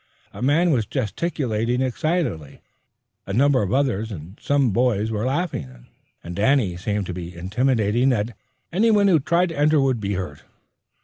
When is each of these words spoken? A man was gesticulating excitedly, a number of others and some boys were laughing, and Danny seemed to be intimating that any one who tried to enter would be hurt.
A 0.33 0.41
man 0.41 0.71
was 0.71 0.87
gesticulating 0.87 1.79
excitedly, 1.79 2.61
a 3.27 3.33
number 3.33 3.61
of 3.61 3.71
others 3.71 4.11
and 4.11 4.35
some 4.41 4.71
boys 4.71 5.11
were 5.11 5.27
laughing, 5.27 5.85
and 6.23 6.35
Danny 6.35 6.75
seemed 6.75 7.05
to 7.05 7.13
be 7.13 7.35
intimating 7.35 8.09
that 8.09 8.35
any 8.73 8.89
one 8.89 9.07
who 9.07 9.19
tried 9.19 9.49
to 9.49 9.59
enter 9.59 9.79
would 9.79 9.99
be 9.99 10.13
hurt. 10.15 10.41